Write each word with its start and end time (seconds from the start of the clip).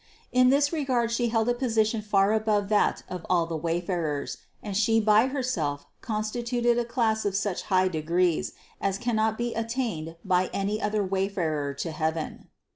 In 0.31 0.49
this 0.49 0.73
regard 0.73 1.11
She 1.11 1.29
held 1.29 1.47
a 1.47 1.53
position 1.53 2.01
far 2.01 2.33
above 2.33 2.69
that 2.69 3.03
of 3.07 3.23
all 3.29 3.45
the 3.45 3.55
wayfarers 3.55 4.37
and 4.63 4.75
She 4.75 4.99
by 4.99 5.27
Herself 5.27 5.85
constituted 6.01 6.79
a 6.79 6.85
class 6.85 7.23
of 7.23 7.35
such 7.35 7.61
high 7.69 7.87
degrees, 7.87 8.53
as 8.81 8.97
cannot 8.97 9.37
be 9.37 9.53
attained 9.53 10.15
by 10.25 10.49
any 10.53 10.81
other 10.81 11.03
wayfarer 11.03 11.75
to 11.75 11.91
heaven. 11.91 12.47